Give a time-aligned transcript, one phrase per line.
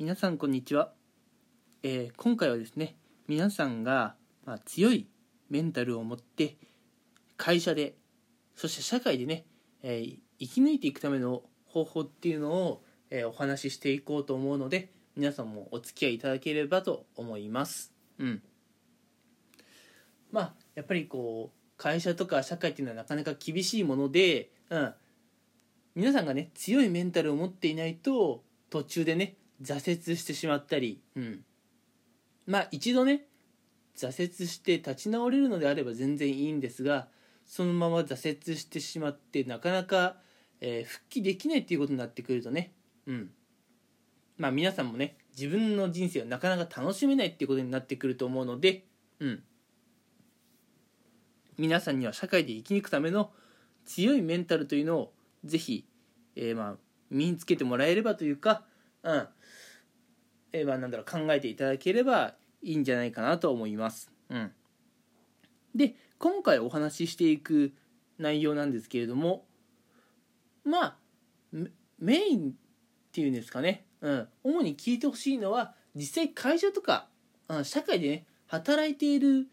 [0.00, 0.94] 皆さんこんにちは、
[1.82, 2.96] えー今回はですね
[3.28, 4.14] 皆さんが、
[4.46, 5.06] まあ、強い
[5.50, 6.56] メンタルを持って
[7.36, 7.96] 会社で
[8.56, 9.44] そして社会でね、
[9.82, 17.92] えー生き抜いていくための方法っていうのを、えーお話ししていこうと思うので皆さんもお付き合いいただければと思います。
[18.18, 18.42] うん。
[20.32, 24.94] まあやっぱりこう会社とか社会っていうのはなかなか厳しいもので、うん、
[25.94, 31.40] 皆さんがね強いメンタルを持っていないと途中でね挫折してしまったり、うん、
[32.46, 33.26] まあ一度ね
[33.96, 37.08] 挫折して立ち直れるのであれば全然いいんですが
[37.46, 40.16] そのまま挫折してしまってなかなか、
[40.60, 42.72] えー復帰できないっていうことになってくるとね、
[43.06, 43.30] うん、
[44.38, 48.84] まあ皆さんもね自分の人生をなかなか楽しめないっていうことになってくると思うので、
[49.18, 49.42] うん、
[51.58, 53.30] 皆さんには社会で生き抜くための
[53.84, 55.12] 強いメンタルというのを
[55.44, 55.86] ぜひ、
[56.36, 56.74] えーまあ
[57.10, 58.62] 身につけてもらえればというか、
[59.02, 59.28] うん
[60.52, 64.10] えーまあ、なんだろう考えていただければいいんじゃないかなと思います。
[64.28, 64.52] うん、
[65.74, 67.72] で今回お話ししていく
[68.18, 69.44] 内容なんですけれども
[70.64, 70.96] まあ
[71.98, 72.52] メインっ
[73.12, 77.08] ていうんですかね、うん、主に聞いてほしいのは実際会社とか、
[77.48, 79.48] うん、社会でね働いている、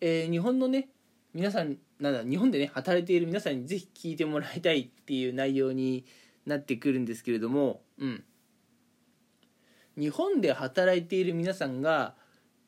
[0.00, 0.88] えー日本のね
[1.32, 6.04] 皆さんなんだ日本でね働いている皆さんにぜひ聞いてもらいたいっていう内容に
[6.46, 8.24] なってくるんですけれども、うん、
[9.98, 12.14] 日本で働いている皆さんが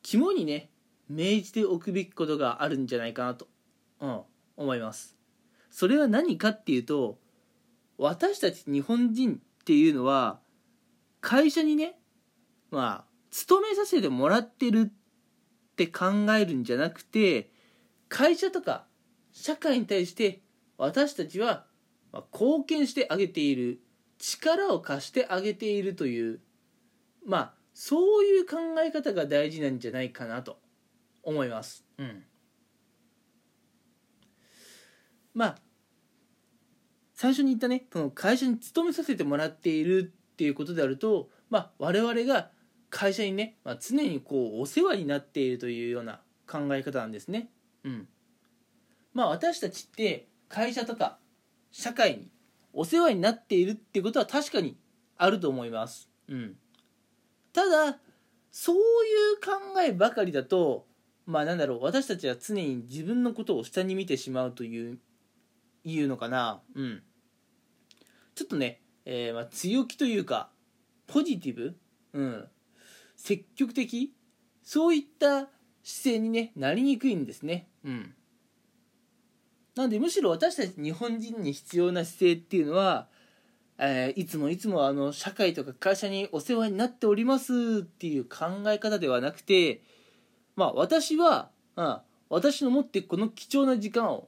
[0.01, 0.69] 肝にね
[1.09, 3.47] 銘じておくべきことがあるんじゃないかなと、
[3.99, 4.21] うん、
[4.57, 5.15] 思います。
[5.69, 7.17] それは何かっていうと
[7.97, 10.39] 私たち日本人っていうのは
[11.21, 11.95] 会社にね
[12.69, 16.05] まあ勤めさせてもらってるって考
[16.37, 17.49] えるんじゃなくて
[18.09, 18.85] 会社とか
[19.31, 20.41] 社会に対して
[20.77, 21.65] 私たちは
[22.31, 23.81] 貢献してあげている
[24.19, 26.39] 力を貸してあげているという
[27.25, 30.59] まあそういう考え方が大事なんじゃないかなと
[31.23, 31.85] 思います。
[31.97, 32.23] うん、
[35.33, 35.55] まあ
[37.13, 42.49] 最初に言ったねその会社に勤めさせてもらっているっていうことであると、まあ、我々が
[42.89, 47.49] 会社にね、まあ、常にこうお世話になっているというような考え方なんですね。
[47.83, 48.07] うん、
[49.13, 51.17] まあ私たちって会社とか
[51.71, 52.31] 社会に
[52.73, 54.77] お世話になっているっていうことは確かに
[55.17, 56.09] あると思います。
[56.27, 56.55] うん、
[57.53, 57.99] ただ
[58.51, 58.81] そういう
[59.43, 60.85] 考えばかりだと
[61.25, 64.99] まあなんだろう私たちは常に自分のことを下に見てしまうという
[65.85, 66.61] いうのかな。
[66.75, 67.03] うん。
[68.35, 70.49] ちょっとね、えーまあ、強気というか
[71.07, 71.77] ポジティブ、
[72.13, 72.47] うん、
[73.15, 74.13] 積極的
[74.63, 75.49] そういった
[75.83, 77.67] 姿勢に、ね、なりにくいんですね。
[77.83, 78.15] うん。
[79.75, 83.09] なのでむしろ私たち日本人に必要な姿勢っていうのは、
[83.77, 89.81] えーいつもいつもあの社会とか会社にお世話になっておりますっていう考え方ではなくて
[90.55, 91.97] まあ私は、うん、
[92.29, 94.27] 私の持ってこの貴重な時間を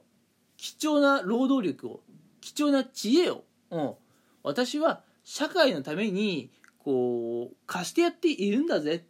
[0.56, 2.00] 貴重な労働力を
[2.40, 3.94] 貴重な知恵を、うん、
[4.42, 9.04] 私は社会のためにこう貸してやっているんだぜ。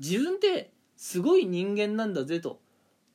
[0.00, 2.60] 自分ってすごい人間なんだぜと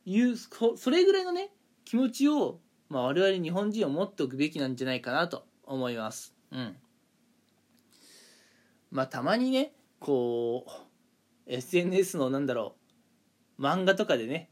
[0.06, 1.50] いうそそれぐらいのね
[1.84, 2.60] 気持ちを、
[2.90, 5.46] まあ、我々日本人は持っておくべきなんじゃないかなと。
[5.66, 6.34] 思います。
[6.52, 6.76] うん、
[8.92, 10.72] まあたまにねこう
[11.48, 12.76] SNS のなんだろ
[13.58, 14.50] う漫画とかでね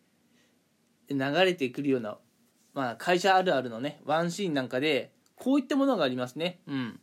[1.10, 2.18] 流れてくるような、
[2.74, 6.60] まあ、会社あるあるのねワンシーンなんかでこういったものがありますね。
[6.68, 7.00] うん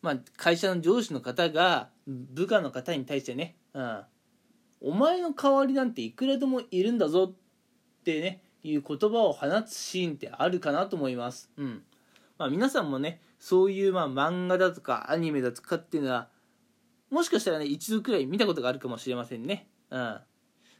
[0.00, 4.00] まあ、会社の上司の方が部下の方に対してね、うん、
[4.80, 11.50] お前の代わりなんていくらでもいるんだぞってねいう言葉を放つシーンってあるかなと思います。
[11.56, 11.82] うん
[12.38, 16.28] まあ、皆さんもねそういうまあ漫画だとかアニメだとかっていうのは
[17.10, 19.68] もしかしたらね一度くらい見たことがあるかもしれませんね。
[19.90, 20.20] うん、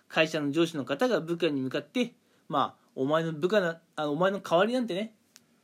[0.09, 2.13] 会社の上司の方が部下に向かって
[2.49, 5.15] まあお前の部下なあお前の代わりなんてね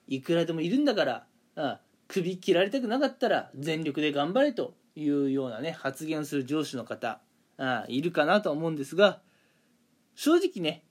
[0.09, 1.79] いくらでもいるんだから、うん、
[2.09, 7.21] 首切られたくなかったら全力で頑張れというようなね発言する上司の方、
[7.59, 9.21] うん、いるかなとは思うんですが
[10.15, 10.85] 正直ね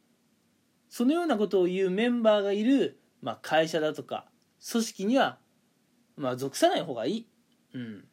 [0.90, 4.26] そのようなことを言うメンバーがいる、まあ、会社だとか
[4.72, 5.38] 組織には、
[6.16, 7.28] まあ、属さない方がいい。
[7.74, 8.06] うん。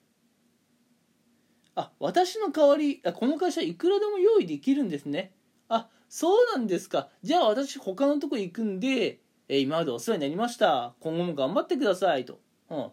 [1.74, 5.32] あ、私の代わり、あこの会社いくらでも用意できるんですね。
[5.68, 7.08] あ、そうなんですか。
[7.22, 10.94] じゃあ私他のとこ行くんで、え今までお世話になりました。
[11.00, 12.40] 今後も頑張ってくださいと。
[12.70, 12.90] うん。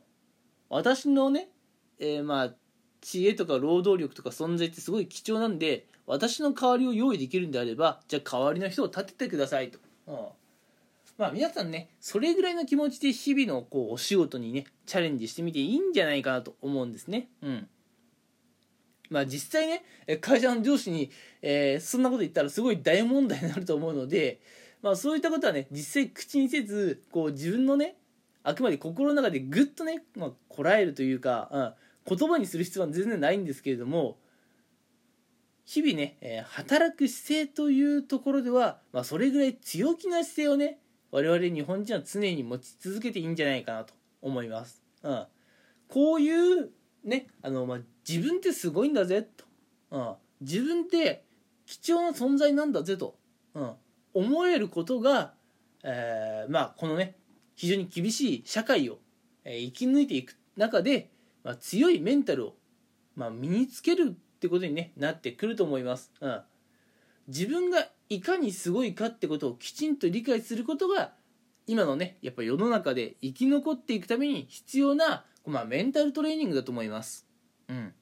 [0.69, 1.49] 私のね、
[1.99, 2.53] えーまあ、
[3.01, 9.79] 知恵とか労働力とか存在ってすごい貴重なんで、私の代わりを用意できるんであれば、じゃあ代わりの人を立ててくださいと。
[10.07, 10.27] うん。
[11.17, 17.29] まあ皆さんね、それぐらいの気持ちで日々のこうお仕事にね、チャレンジしてみていいんじゃないかなと思うんですね。
[17.41, 17.67] うん。
[19.09, 19.83] まあ実際ね
[20.21, 21.11] 会社の上司に、
[21.41, 24.41] えー、そんなこと言ったらすごい大問題になると思うので、
[24.81, 27.95] まあ、そういったことはね実際口にせずこう自分のね
[28.43, 31.49] あくまで心の中でぐっとね、まあ、こらえるというか、
[32.07, 34.17] うん、言葉にする必要は全然ないんですけれども
[35.65, 40.79] 日々ね、えー、働く姿勢というところでは、まあ、それぐらい強気な姿勢をね
[41.11, 44.83] 我々日本人は常に持ち続けていいんじゃないかなと思います。
[45.03, 45.25] うん、
[45.87, 46.69] こういう
[47.03, 49.45] ねあの、まあ、自分ってすごいんだぜと、
[49.91, 51.23] うん、自分って
[51.65, 53.15] 貴重な存在なんだぜと、
[53.53, 53.71] うん、
[54.13, 55.33] 思えることが、
[55.83, 57.15] えー、まあこのね
[57.55, 58.99] 非常に厳しい社会を、
[59.43, 61.09] えー、生き抜いていく中で、
[61.43, 62.55] まあ、強いメンタルを、
[63.15, 66.11] まあ、身につけるってことに、ね、なってくると思います。
[66.21, 66.41] うん、
[67.27, 71.13] 自分がいかにすごいかってことをきちんと理解することが
[71.65, 77.27] 今のねやっぱ世の中で生き残っていくために必要な、まあ、メンタルトレーニングだと思います。
[77.69, 77.93] うん、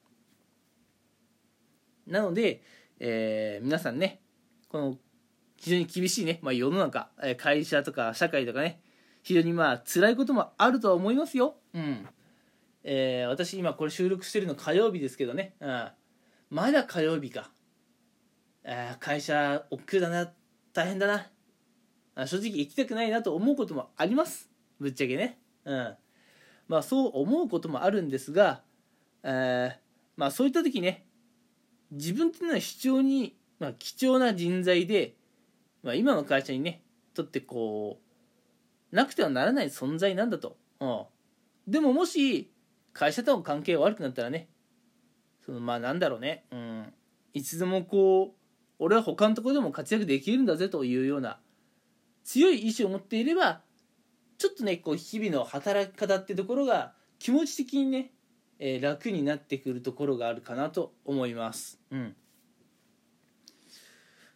[2.05, 2.61] なので、
[2.99, 4.21] えー、皆さんね
[4.69, 4.97] この
[5.57, 8.79] 非常に厳しいね、まあ、世の中会社とか社会とかね
[9.23, 11.55] 非常にまあ辛いこともあるとは思いますよ。
[11.73, 12.07] うん。
[12.83, 15.87] えー、私今これ収録してるの火曜日ですけどね、うん、
[16.51, 17.49] まだ火曜日か、
[18.65, 20.31] え、会社億劫だな
[20.73, 22.27] 大変だな。
[22.27, 24.49] 正直行きたくないなと思うこともあります。
[24.79, 25.39] ぶっちゃけね。
[25.63, 25.95] うん。
[26.67, 28.61] まあそう思うこともあるんですが、
[29.23, 29.77] えー、
[30.17, 31.05] まあそういった時ね
[31.91, 35.15] 自分っていうのは非常に、まあ、貴重な人材で、
[35.83, 36.81] まあ、今の会社にね
[37.13, 37.99] とってこ
[38.91, 41.03] うなくてはならない存在なんだと、うん、
[41.67, 42.51] でももし
[42.93, 44.49] 会社との関係が悪くなったらね
[45.45, 46.93] そのまあなんだろうね、うん、
[47.33, 48.44] いつでもこう
[48.79, 51.39] 俺は他のところでも活躍できるんだぜというような
[52.23, 53.61] 強い意志を持っていれば
[54.37, 58.11] ちょっとねこう日々の働き方ってところが気持ち的にね、
[58.59, 61.79] えー、楽になってくるところがあるかなと思います。
[61.91, 62.15] うん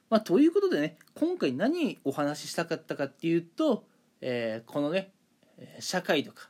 [0.09, 3.83] まあ、ということでね今回何お話ししたかったかっていうと、
[4.21, 5.11] えー、このね
[5.79, 6.49] 社会とか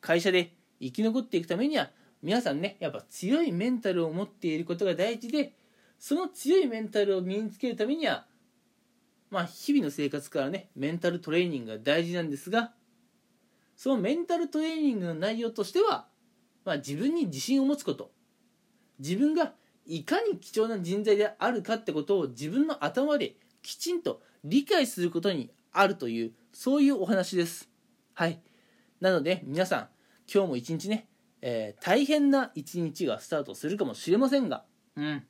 [0.00, 1.90] 会社で生き残っていくためには
[2.22, 5.52] 皆さんねやっぱ強いメンタルを持っていることが大事で
[6.00, 8.26] その強いメンタルを身につけるためには
[9.30, 12.72] まあ日々の生活からねメンタルトレーニングが大事なんですが
[13.76, 16.06] そのメンタルトレーニングの内容としては、
[16.64, 18.10] まあ、自分に自信を持つこと
[18.98, 19.52] 自分が
[19.86, 27.68] いかに貴重な人材であるかってことを自分の頭できちんと理解することにあるというそういうお話です。
[28.14, 28.40] はい。
[29.00, 29.88] なので皆さん
[30.32, 31.08] 今日も一日ね、
[31.42, 34.64] えー、大変な一日がスタートするかもしれませんが
[34.96, 35.24] うん。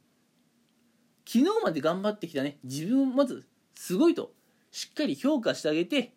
[1.32, 2.59] 昨日まで頑張ってきたね。
[2.65, 3.47] 自分をまず
[3.77, 4.32] すごいと。
[4.73, 6.12] しっかり評価してあげて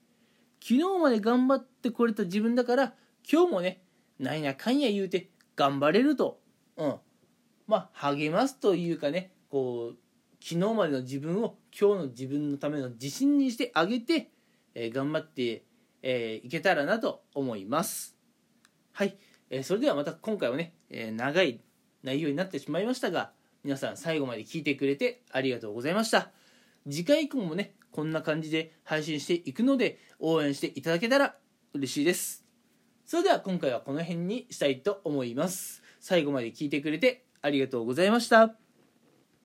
[0.60, 2.94] 昨日まで頑張ってこれた自分だから
[3.32, 3.84] 今日もね
[4.20, 6.40] なんやかんや言うて頑張れると。
[6.78, 6.96] うん。
[7.68, 9.98] まあ励ますというかねこう
[10.44, 14.32] 昨日までの自分を今日の自分のための自信にしてあげて、
[14.74, 15.64] えー、頑張って、
[16.02, 18.18] えー、いけたらなと思います。
[18.94, 19.16] はい、
[19.52, 21.62] えー、それではまた今回はね、え長い
[22.02, 23.32] 内容になってしまいましたが
[23.64, 26.32] 皆さん最後まで聞いてくれてありがとうございました。
[26.90, 31.36] 次回以降もねこんな感じで配信していくので応援していただけたら
[31.74, 32.46] 嬉しいです。
[33.06, 35.82] それでは今回はこの辺にしたいと思います。
[36.00, 38.63] 最後まで聞いてくれてありがとうございました。